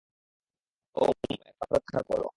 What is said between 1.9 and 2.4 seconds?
কর।